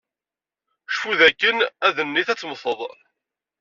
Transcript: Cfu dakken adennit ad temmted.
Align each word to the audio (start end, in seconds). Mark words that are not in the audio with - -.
Cfu 0.91 1.11
dakken 1.19 1.57
adennit 1.87 2.27
ad 2.33 2.39
temmted. 2.39 2.81